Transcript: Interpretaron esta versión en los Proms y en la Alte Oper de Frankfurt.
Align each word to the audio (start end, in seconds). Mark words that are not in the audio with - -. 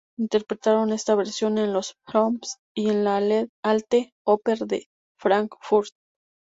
Interpretaron 0.17 0.91
esta 0.93 1.13
versión 1.13 1.59
en 1.59 1.73
los 1.73 1.93
Proms 2.07 2.57
y 2.75 2.89
en 2.89 3.03
la 3.03 3.21
Alte 3.63 4.13
Oper 4.25 4.57
de 4.65 4.87
Frankfurt. 5.19 5.91